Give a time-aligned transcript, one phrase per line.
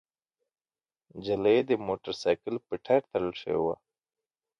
[1.15, 3.75] نجلۍ د موټرسايکل په ټاير تړل شوې وه.